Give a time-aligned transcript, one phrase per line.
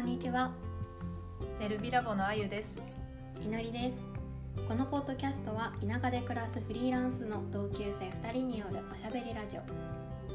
[0.00, 0.50] んにちは。
[1.60, 2.78] エルビラボのあゆです。
[3.38, 4.06] いのりです。
[4.66, 9.60] このポッドキャストは田舎で暮らすフリーランスの同級生2人によるおしゃべりラジオ。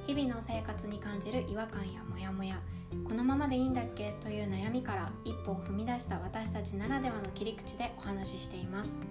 [0.05, 2.61] 日々の生活に感じる違和感やモヤモヤ。
[3.07, 4.13] このままでいいんだっけ？
[4.21, 9.01] という悩みから一歩を踏み出した私たちならではの切り口でお話ししています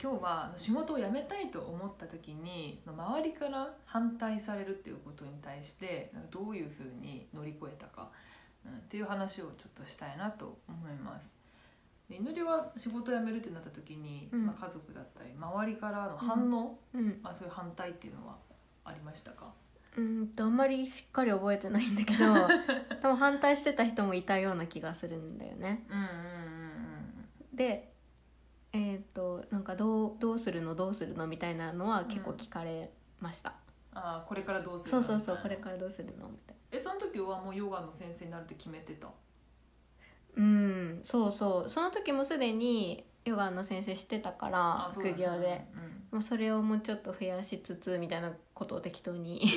[0.00, 8.08] 今日は仕事を辞めたいと思った時にまあ周りから反対されるっていうことに対してどういうふうに乗り越えたか、
[8.64, 11.36] うん、っていう話をちょっとしたいなと思います。
[12.08, 14.46] で祈りは仕事を辞めるってなった時に、うん。
[14.46, 17.20] まあ、家族だったり周りからの反応、うん。
[17.22, 18.36] まあ、そういう反対っていうのは
[18.84, 19.52] ありましたか？
[19.96, 22.24] うんとあんまりしっかり覚えてないんだけど
[23.02, 25.84] 多分反対してた人もいたような気がするんだよね。
[25.90, 27.56] うんうんうん。
[27.56, 27.92] で
[28.72, 33.54] えっ、となんかどうどうするのどうするのみたいなのは結構聞かれました、
[33.94, 36.58] ああこれからどうするそうそうそうこれからどうするのみたいな。
[36.70, 39.08] えその時はもうヨガの先生になるって決めてた？
[40.36, 41.68] うんそうそう。
[41.70, 45.14] その時もすでにヨガの先生してたからあそうだね。
[45.16, 49.42] 副業で、うんまあ、それをもうちょっと増やしつつみたいなことを適当に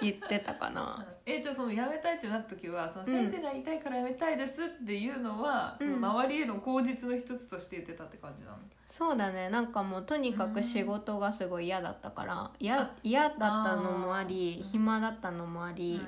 [0.00, 1.04] 言ってたかな。
[1.24, 5.94] えじゃあその辞めたいってなった時はその先生になりたいから辞めたいですっていうのは、うん。
[5.94, 9.50] その周りへの口実の一つとして言ってたって感じなの、そうだね。
[9.50, 12.88] なんかもうとにかく仕事がすごい嫌だったから嫌
[13.30, 16.00] だったのもあり暇だったのもあり、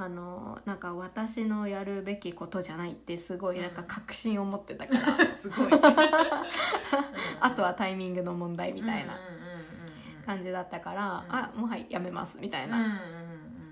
[0.00, 5.68] あのなんか私のやるべきことじゃないってすごいなんか確信を持ってたから、う んすごい、
[7.40, 9.18] あとはタイミングの問題みたいな
[10.24, 11.34] 感じだったから、うん。
[11.34, 12.98] あもうはいやめますみたいな、うんうん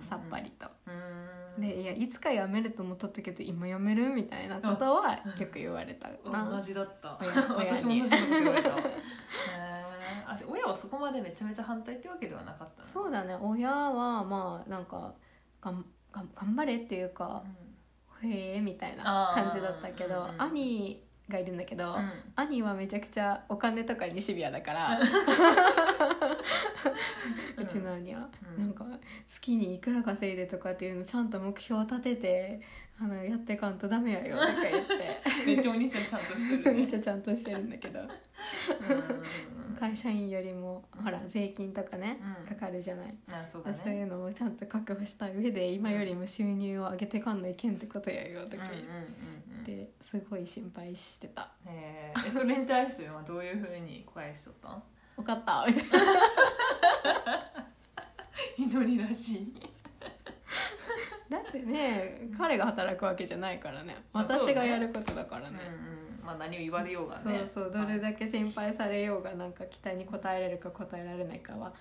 [0.09, 0.67] さっぱりと。
[0.87, 1.63] うん。
[1.63, 6.51] でいやいつかやめると思っとったけど今やめるみたいなことはよく言われたな。
[6.51, 7.17] 同じだった。
[7.21, 8.71] 親私も同じこと言われた。
[10.29, 12.89] あじゃあ親はそこまでめちゃめちゃ反対ってわけではなかったの？
[12.89, 13.37] そうだね。
[13.41, 15.15] 親はまあなんか
[15.67, 17.43] がんがん頑張れっていうか
[18.23, 21.95] へえみたいな感じだったけど兄がいるんだけど、うん。
[21.97, 25.01] うん兄はめちゃくちゃお金とかにシビアだから
[27.57, 28.29] うちの兄は、
[28.59, 28.65] うん。
[28.65, 28.85] なんか
[29.27, 32.61] 月にいくら稼いでとかっていうのちゃんと目標を立てて
[32.99, 35.21] あのやってかんとダメやよとか言って。
[35.47, 36.81] めっちゃお兄ちゃんちゃんとしてるね。
[36.81, 38.01] めっちゃちゃんとしてるんだけど。
[39.79, 42.49] 会社員よりもほら税金とかね、うん。
[42.49, 43.81] かかるじゃない、あそうだね。
[43.85, 48.73] そういうのもちゃんと確保した上で今よりも収入を上げてかんないけんってことやよとか言
[49.61, 49.91] って。
[50.01, 51.51] すごい心配してた。
[51.67, 54.83] えそれに対してはどういうふうに返しとったん？
[55.17, 55.97] 分かったみたいな。
[58.59, 59.53] 祈りらしい。
[59.55, 59.69] だ
[61.49, 63.97] ってね彼が働くわけじゃないからね。
[64.13, 65.71] 私がやることだからね、う
[66.19, 66.27] んうん。
[66.27, 71.73] まあ何を言われようがそうねそうどれだけ心配されようがなんか期待に応えれるか応えられないかは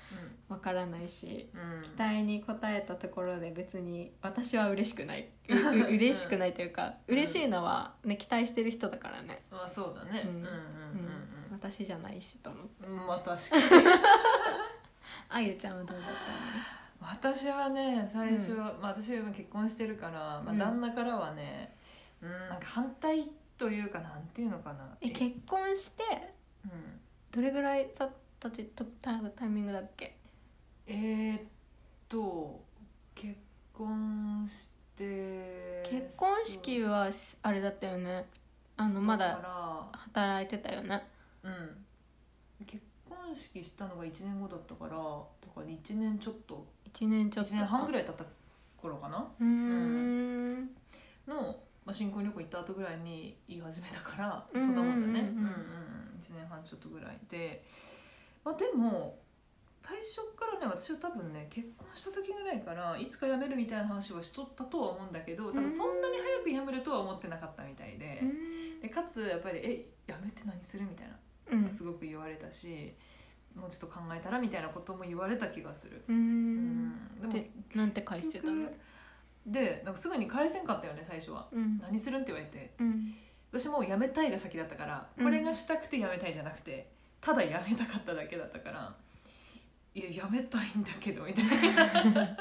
[0.48, 1.78] わからないしうん。
[1.78, 5.30] うん期待に応えたところで別に私は嬉しくない。
[5.50, 7.16] うう嬉しくないというかうん。
[7.16, 10.24] 嬉しいのはね期待してる人だからね、まあそうだね。
[10.25, 10.50] ううんんうん
[11.52, 12.88] 私じゃないしと思って。
[12.88, 13.64] うんうんまあ確かに。
[15.30, 16.09] あゆちゃんはどうだっ
[17.00, 20.57] 私はね最初、まあ、私は今結婚してるから、まあ、うん。
[20.57, 21.75] 旦那からはね、
[22.22, 26.03] うん、なんか反対というかなんていうのかなえ結婚して
[26.66, 26.72] うん、
[27.31, 30.17] どれぐらいたたちたタタイミングだっけ？
[30.88, 31.41] えー、っ
[32.09, 32.59] と
[33.13, 33.35] 結
[33.73, 38.25] 婚して結婚式はしあれだったよね。
[38.77, 40.89] あのまだか働いてたよね。
[41.44, 41.85] らうん。
[42.66, 48.23] 結婚式したのが1年後だったからだから1年ちょっと1年ちょっ1と年半ぐらい経った
[48.78, 49.28] 頃かな？
[49.39, 50.69] うーん。
[51.28, 54.83] の、まあ、新婚旅行行った後ぐらいに言い始めたからうんうんうんうん。
[54.83, 55.19] そんなもんだね。
[55.19, 56.19] うんうんうん。
[56.22, 57.63] 1年半ちょっとぐらいで、
[58.44, 59.19] まあ、でも
[59.81, 68.22] 最初からね私は多分ね結婚した時ぐらいからいつか辞めるみたいな話はしとったとは思うんだけど多分そんなに早く辞めるとは思ってなかったみたいで。
[68.81, 71.18] でかつやっぱり「え辞めて何する?」みたいな
[71.51, 71.71] うん。
[71.71, 72.94] すごく言われたし
[73.56, 76.04] もうちょっと考えたらみたいなことも言われた気がする。
[76.07, 76.88] うん。
[76.88, 77.30] ん。
[77.30, 78.68] でなんて返してたの？
[79.46, 81.48] でなんかすぐに返せんかったよね最初は。
[81.52, 81.80] うん。
[81.80, 82.74] 何するんって言われて。
[82.80, 83.13] うん。
[83.52, 85.24] 私もう辞めたいが先だったからうん。
[85.24, 86.90] これがしたくて辞めたいじゃなくて
[87.22, 88.94] ただ辞めたかっただけだったから
[89.94, 92.22] いや辞めたいんだけどみたいな。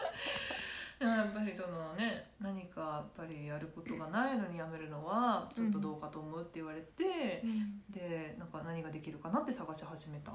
[1.00, 7.42] やっぱりそのね何かやっぱりやることがないのに辞めるのはちょっとどうかと思うって言われて、
[7.90, 10.32] でなんか何ができるかなって探し始めた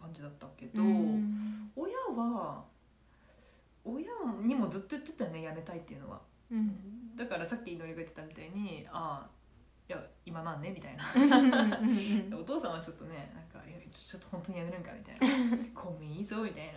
[0.00, 2.64] 感じだったけど、うん親は
[3.84, 4.08] 親
[4.42, 6.20] にもずっと言ってたよね辞めたいっていうのは。
[6.50, 7.16] うん。
[7.16, 9.30] だからさっき祈りが言ってたみたいにああ
[9.88, 11.12] いや今なんねみたいな。
[11.14, 13.60] うんうんうんうんお父さんはちょっとねなんか
[14.10, 15.56] ちょっと本当にやめるんかみたいな。
[15.74, 16.74] 公務員いいぞみたい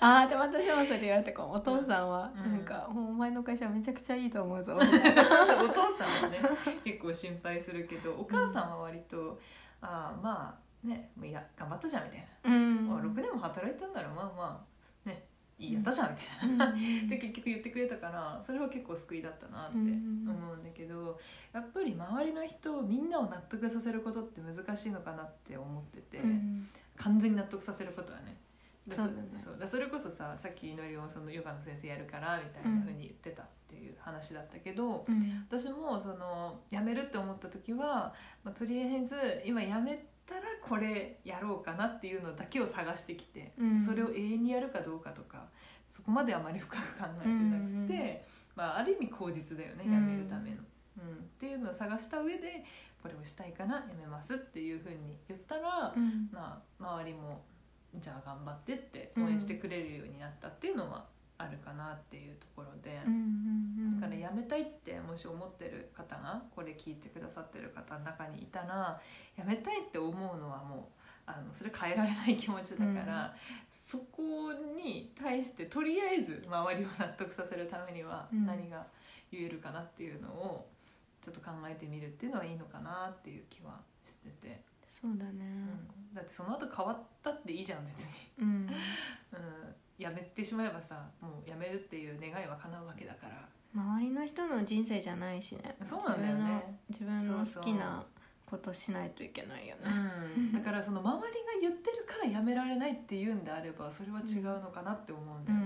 [0.00, 0.22] な。
[0.22, 1.52] あーでも私もそれ言われたかも。
[1.52, 2.52] お父さんはうん。
[2.52, 6.40] なんか「お前の会社めちゃくちゃいいと思うぞ」 お父さんはね
[6.84, 9.38] 結構心配するけどお母さんは割と、
[9.80, 12.88] ああまあねもういや頑張ったじゃんみたいな、うん。
[12.88, 14.66] まあ、6年も働いたんならまあま
[15.06, 15.26] あね
[15.58, 16.72] いいやったじゃんみたいな、
[17.08, 21.18] で結局言ってくれたからそれは結構救いだったなって思うんだけど
[21.52, 26.66] やっぱり周りの人みんなを納得させることって難しいのかなって思ってて、うん。
[26.96, 28.36] 完全に納得させることはね。
[28.86, 29.28] だそうだね。
[29.42, 35.46] そうだそれこそささっきのりをそのヨガの先生やるからみたいなふうに言ってたっていう話だったけど、うん。
[35.48, 43.78] 私もその辞めるって思った時は、まあ、とりあえず今辞めたらこれやろうかなっていうのだけを探してきて、うん。
[43.78, 45.48] それを永遠にやるかどうかとか
[45.88, 48.24] そこまであまり深く考えてなくて、
[48.56, 50.06] うんまあ、ある意味口実だよね辞うん。
[50.06, 50.56] めるための、
[50.98, 51.14] うん。
[51.14, 52.64] っていうのを探した上で
[53.02, 56.28] これをしたいかな辞めますっていうふうに言ったら、うん。
[56.32, 57.42] まあ、周りも
[57.96, 61.04] じゃあ頑張ってって応援してくれるようになったっていうのは
[61.40, 63.00] あるかなっていうところで。
[63.06, 63.60] うんうん
[64.00, 68.98] だから辞めたいってもし思ってる方がこれ聞いてくださってる方の中にいたら
[69.36, 73.34] 辞めたいって思うのはもうあのそれ変えられない気持ちだから、
[73.70, 78.46] そこに対してとりあえず周りを納得させるためにはうん。
[78.46, 78.86] 何が
[79.30, 80.66] 言えるかなっていうのを
[81.22, 85.32] ちょっと考えてみるっていうのはいいのかなっていう気はしてて、そうだね。
[86.12, 86.14] うん。
[86.14, 88.08] だってその後変わったっていいじゃん別に。
[88.40, 88.46] うん。
[89.32, 93.48] うん辞めてしまえばさもう辞めるっていう願いは叶うわけだから。
[93.72, 95.76] 周りの人の人生じゃないしね。
[95.84, 96.80] そうなんだよね。
[96.88, 98.04] 自分の好きな
[98.44, 99.82] ことしないといけないよね。
[100.36, 105.64] うん、だからその周りが言ってるからやめられないっていうんであればそれは違うのかなって思うんだよね、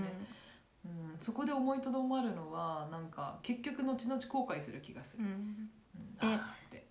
[0.84, 1.16] うん。
[1.18, 5.70] そこで思いとどまるのはなんか結局後々後悔する気がする、うん。
[6.22, 6.30] うん。
[6.30, 6.38] え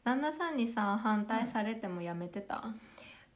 [0.04, 2.66] 旦那さんにさ反対されてもやめてた？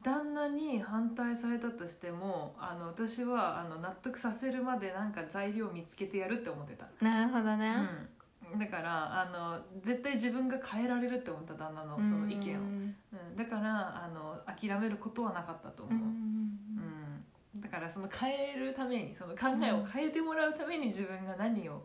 [0.07, 7.75] 旦那に反対されたとしてもあの私はあの納得させるまでなんか材料を見つけてやるって思ってた、なるほどね。
[8.53, 12.95] うん、だからあの絶対自分が変えられるって思った旦那のその意見を、うん。
[13.11, 16.05] うん、だからあの諦めることはなかったと思う、うん
[17.53, 21.83] うん、だからその変えるためにその考えを変えてもらうために自分が何を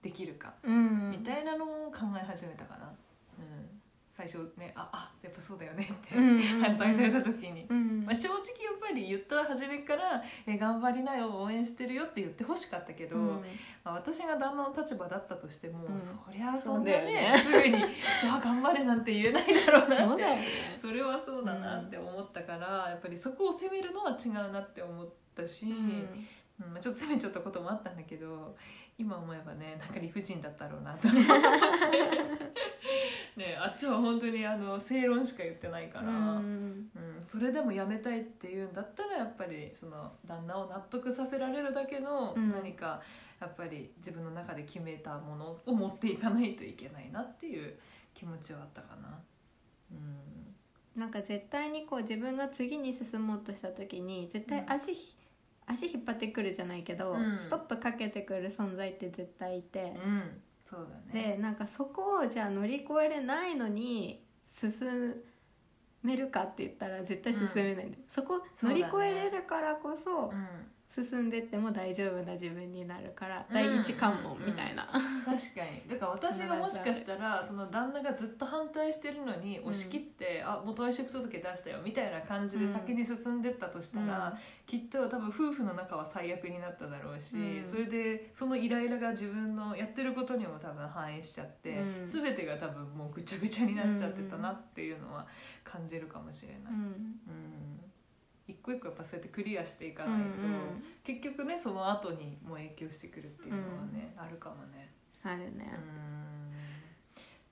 [0.00, 1.10] できるかうん。
[1.10, 2.92] みたいなのを考え始めたかな、
[3.38, 3.73] うん、
[4.16, 13.26] 最初ねああやっぱそうだよねってうん反対された時に、うんまあ、正直やっぱり言った初めから「え頑張りなよ応援してるよ」って言ってほしかったけど、うん。
[13.82, 15.98] まあ、私が旦那の立場だったとしても、うん。
[15.98, 17.32] そりゃそんなそうだよね。
[17.32, 17.78] ねすぐに
[18.22, 20.22] 「じゃあ頑張れ」なんて言えないだろうなって。
[20.22, 20.46] ね。
[20.78, 26.26] それはそうだなって思ったから、やっぱりそこを責めるのは違うなって思ったし、うん
[26.58, 28.56] まあ、ちょっと責めちゃったこともあったんだけど
[28.96, 31.08] 今思えばねなんか理不尽だったろうなと。
[33.36, 42.52] ねあっちは本当にあの正論しか言ってないから、ううんんそれでもやめたいっていうんだったらやっぱりその旦那を納得させられるだけのうん。
[42.52, 43.02] 何か
[43.40, 47.76] やっぱり自分の中で決めたものを持っていかないといけないなっていう
[48.14, 49.18] 気持ちはあったかな。
[49.90, 50.54] うん。
[51.00, 54.96] なんか絶対にこう自分が次に進もうとした時に絶対足,、
[55.66, 57.38] 足引っ張ってくるじゃないけど、うん。
[57.38, 61.36] ストップかけてくる存在って絶対いて、うん、そうだね。
[61.36, 65.14] でなんかそこをじゃあ乗り越えれないのに進
[66.02, 68.80] めるかって言ったら絶対進めないんで、そこそうだね。
[68.82, 70.46] 乗り越えれるからこそうん
[70.94, 73.54] 進んでっても大丈夫な自分になるから、うん。
[73.54, 75.82] 第一関門みたいな、確かに。
[75.88, 87.64] だから私がもしかしたら その旦那がずっと反対してるのに押し切って「あもう退職届出したよ」みたいな感じで先に進んでったとしたら、きっと多分夫婦の中は最悪になっただろうし、うん。
[87.64, 92.06] それでそのイライラが自分のやってることにも多分反映しちゃって、うん。
[92.06, 95.26] 全てが多分もうぐちゃぐちゃになっちゃってたなっていうのは
[95.64, 96.72] 感じるかもしれない。
[96.72, 96.78] うん。
[96.78, 97.83] うん
[98.46, 104.92] 一個一個やっぱそうやってクリアしていかうないと、ん結局ねその後にも影響してくるっていうのはね、あるかもね。
[105.22, 105.72] あるね。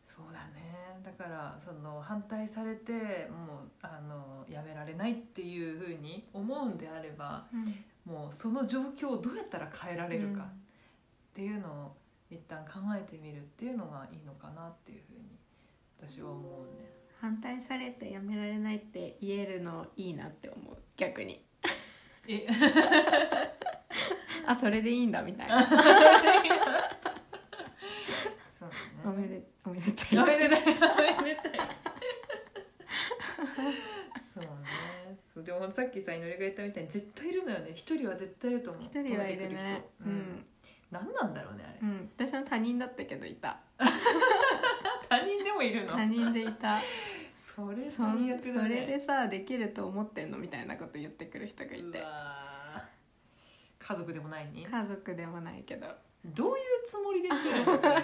[0.04, 1.00] そうだね。
[1.02, 2.92] だからその反対されて
[3.30, 7.46] もうあのやめられないっていうふうに思うんであれば
[8.04, 10.46] もうその状況をどうやったら変えられるかっ
[11.34, 11.96] ていうのを
[12.30, 15.38] 一旦考えてみるっていうのがいいのかなっていうふうに
[15.98, 16.42] 私は思う
[16.80, 17.01] ね。
[17.22, 20.76] 反対されてやめられないって言えるのいいなって思う。
[20.96, 21.40] 逆に。
[22.26, 22.48] え。
[24.44, 25.62] あそれでいいんだみたいな。
[28.50, 28.76] そうね。
[29.16, 30.18] めでおめでたい。
[30.18, 30.60] おめでたい。
[31.16, 31.52] おめでたい。
[34.20, 34.48] そうね。
[35.32, 37.70] そうでもさっきさいのりが言ったみたいに絶対いるのよね。
[37.76, 38.82] 一人は絶対いると思う。
[38.82, 39.86] 一人はいるね。
[40.04, 40.44] うん、
[40.90, 41.78] 何なんだろうねあれ。
[41.82, 43.60] うん、私も他人だったけどいた。
[43.78, 43.88] 他
[45.08, 45.94] 他人でもいるの？
[45.94, 46.80] 他人でいた
[47.36, 48.60] それそん最悪だね。
[48.62, 52.02] それでさできると思ってんのみたいなこと言ってくる人がいうて
[53.78, 55.86] 家族でもないに家族でもないけど。
[56.24, 57.94] どういうつもりで言ってるの それ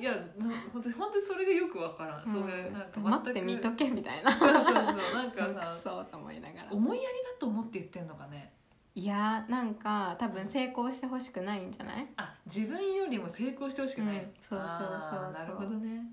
[0.00, 4.32] いやな本当に本当にそれがよくわからん、そういうなんか待って見とけみたいな。
[4.36, 4.74] そうそうそう。
[4.74, 6.72] なんクかさソと思いながら。
[6.72, 8.52] 思いやりだと思って言ってんのかね？
[8.96, 12.08] いやなんか多分成功してほしくないんじゃない？
[12.16, 14.32] あ自分よりも成功してほしくない、うん。
[14.40, 16.06] そうそうそうなるほどね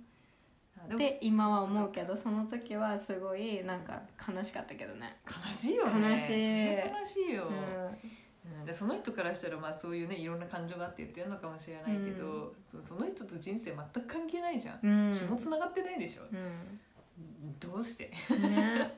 [0.89, 5.17] あもで今は思うけどその時はすごいなんか悲しかったけどね。
[5.47, 6.11] 悲しいよね。
[6.11, 7.23] 悲しい。
[7.23, 8.65] 悲しいよ、ううん。
[8.65, 17.59] でその人からしたらまあそういうねいろんな感情があって言ってるのかもしれないけど、そその人と人生全く関係ないじゃん、ん、うん、血もつながってないでしょ、うん。
[17.59, 18.11] どうして？
[18.37, 18.91] ね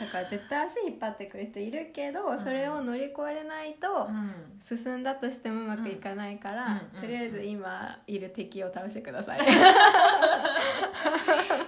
[0.00, 4.08] だから絶対足引っ張ってくる人いるけどそれを乗り越えれないと
[4.62, 9.40] 進んだとしてもうまくいかないから、うんとりあえず今いる敵を倒してください、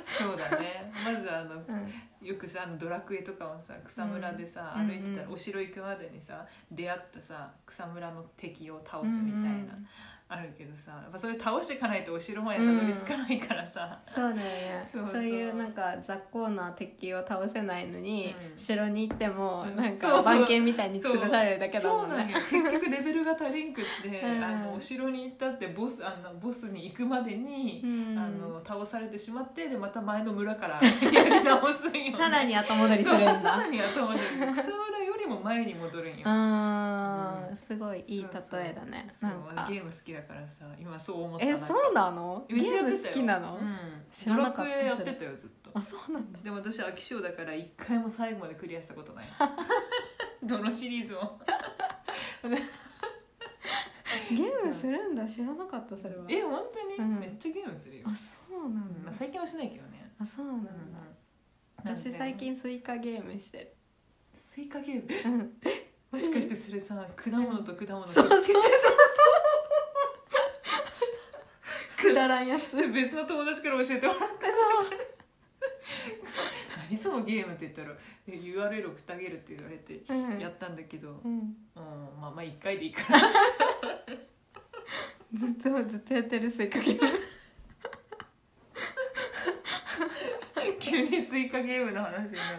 [0.05, 0.93] そうだね。
[1.05, 1.93] まずあのうん。
[2.23, 4.87] よくさあのドラクエとかもさ草むらでさ、うん。
[4.87, 9.75] 歩いてたらお城行くまでにさ出会ったさ草むらの敵を倒すみたいな、
[10.33, 14.83] あるけどさやっぱそれ倒していかないとお城までたどり着かないからさ、そうだよね。
[14.89, 18.59] そういうなんか雑魚な敵を倒せないのに、うん。
[18.59, 19.77] 城に行ってもうん。
[19.77, 22.33] なんか番犬みたいに潰されるだけだもんね。
[22.33, 24.45] よ結局レベルが足りんくって、 うん。
[24.45, 28.19] あのお城に行ったってボスあのボスに行くまでに、うん。
[28.19, 30.81] あの倒されてしまってでまた前の村から
[31.12, 34.19] やり直すんよ、ね、さらに後戻りするん そうさだらに後戻り。
[34.53, 34.62] 草
[35.33, 36.23] も前に戻るんよ。
[36.25, 37.57] あーうん。
[37.57, 39.07] すごいいい例えだね。
[39.11, 39.67] そうなんか。
[39.69, 41.47] ゲーム好きだからさ今そう思った。
[41.47, 42.45] えそうなの？
[42.49, 43.77] ゲーム好きなの、うん、
[44.12, 45.71] 知らなかっやってたよずっと。
[45.75, 46.39] あそうなんだ。
[46.41, 49.27] でも私飽き性だから一回も最後までクリアしたことない。
[50.45, 51.41] どのシリーズも。
[54.31, 55.27] ゲームするんだ。
[55.27, 56.25] 知らなかったそれは。
[56.29, 57.21] え本当に、うん。
[57.21, 58.05] めっちゃゲームするよ。
[58.07, 60.71] あ、そうなんだ、まあ、最近はしないけどね、あそうなんだ、
[61.77, 63.75] 私最近スイカゲームしてる
[64.37, 65.05] スイカゲーム。
[65.37, 65.53] うん。
[66.11, 68.62] もしかしてそれさ果物と果物そうそうそう
[71.99, 72.71] くだらんやつ。
[72.71, 74.53] さ別の友達から教えてもらってそ
[76.91, 77.89] 何そのゲームって言ったら
[78.29, 80.03] え URL 送ってあげるって言われて
[80.41, 81.33] やったんだけど、うん。
[81.33, 81.57] うん、
[82.21, 83.21] まあまあ1回でいいから
[85.35, 87.09] ずっとずっとやってるスイカゲーム。
[90.79, 92.59] 急にスイカゲームの話になる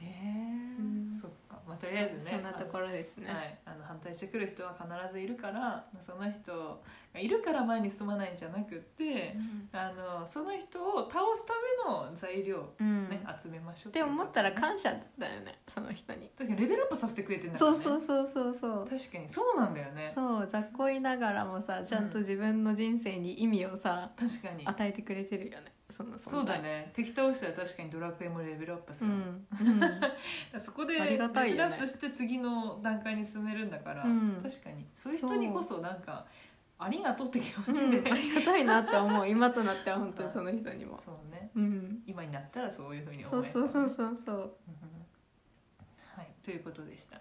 [0.00, 0.82] えーう
[1.14, 6.82] んそっかまあとりあえずねそんなところですね、はい、あの反対してくる人は必ずいるからその人
[7.12, 9.36] がいるから前に進まないんじゃなくって
[9.72, 11.54] あのその人を倒すた
[11.86, 13.08] めの材料をうん。
[13.08, 16.30] ね、集めましょうって思ったらか感謝だよねその人に。
[16.36, 17.78] 確かにレベルアップさせてくれてんだからね。
[17.78, 18.88] そうそうそうそうそう。
[18.88, 20.12] 確かにそうなんだよね。
[20.14, 24.66] そう雑魚いながらもさちゃんと自分の人生に意味をさ、確かに。
[24.66, 26.90] 与えてくれてるよねそのそうだね。
[26.94, 29.46] 敵倒したら確かにドラクエもレベルアップする、うん、
[30.52, 34.38] うん、そこでレベルアップして次の段階に進めるんだから、うん。
[34.42, 34.86] 確かに。
[34.94, 36.26] そういう人にこそなんか
[36.78, 38.12] ありがとうって気持ちで、うん。
[38.12, 39.26] ありがたいなって思う。
[39.28, 40.98] 今となっては本当にその人にも。
[40.98, 41.50] そうね。
[41.54, 42.02] うん。
[42.06, 43.48] 今になったらそういうふうに思える。
[43.48, 44.36] そうそうそうそうそう。
[44.36, 44.46] うん。
[46.16, 46.28] はい。
[46.42, 47.18] ということでした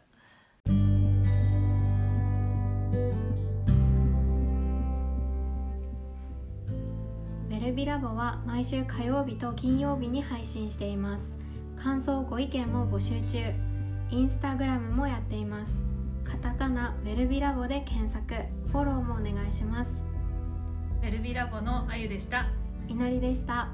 [7.68, 11.34] ベルビラボは毎週火曜日と金曜日に配信しています。
[11.78, 13.40] 感想ご意見も募集中。
[14.10, 15.78] インスタグラムもやっています。
[16.24, 18.36] カタカナベルビラボで検索。
[18.72, 19.98] フォローもお願いします。
[21.02, 22.48] ベルビラボのあゆでした。
[22.88, 23.68] いのりでした。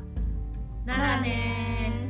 [0.85, 2.02] ならねー